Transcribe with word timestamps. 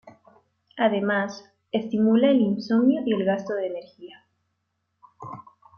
Además, 0.77 1.45
estimula 1.71 2.31
el 2.31 2.39
insomnio 2.41 3.03
y 3.05 3.13
el 3.13 3.23
gasto 3.23 3.53
de 3.53 3.67
energía. 3.67 4.25